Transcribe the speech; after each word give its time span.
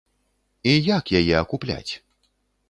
І 0.71 0.73
як 0.97 1.11
яе 1.19 1.21
акупляць? 1.43 1.93